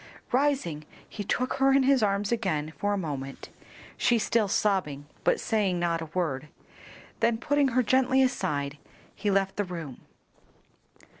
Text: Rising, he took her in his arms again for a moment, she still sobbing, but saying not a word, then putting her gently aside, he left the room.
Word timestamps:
Rising, 0.31 0.83
he 1.07 1.23
took 1.23 1.53
her 1.61 1.71
in 1.71 1.83
his 1.83 2.01
arms 2.01 2.31
again 2.31 2.73
for 2.75 2.91
a 2.93 2.97
moment, 2.97 3.49
she 3.97 4.17
still 4.17 4.47
sobbing, 4.47 5.05
but 5.23 5.39
saying 5.39 5.77
not 5.79 6.01
a 6.01 6.07
word, 6.15 6.47
then 7.19 7.37
putting 7.37 7.67
her 7.77 7.83
gently 7.83 8.23
aside, 8.23 8.79
he 9.13 9.29
left 9.29 9.57
the 9.57 9.63
room. 9.63 10.01